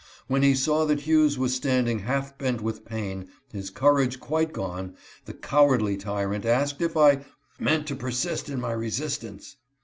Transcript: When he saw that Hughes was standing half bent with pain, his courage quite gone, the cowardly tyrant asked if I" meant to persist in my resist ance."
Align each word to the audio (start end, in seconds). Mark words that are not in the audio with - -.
When 0.25 0.41
he 0.41 0.55
saw 0.55 0.85
that 0.85 1.01
Hughes 1.01 1.37
was 1.37 1.53
standing 1.53 1.99
half 1.99 2.35
bent 2.35 2.59
with 2.59 2.85
pain, 2.85 3.29
his 3.53 3.69
courage 3.69 4.19
quite 4.19 4.51
gone, 4.51 4.95
the 5.25 5.33
cowardly 5.35 5.95
tyrant 5.95 6.43
asked 6.43 6.81
if 6.81 6.97
I" 6.97 7.23
meant 7.69 7.85
to 7.85 7.95
persist 7.95 8.49
in 8.49 8.59
my 8.59 8.71
resist 8.71 9.23
ance." 9.23 9.57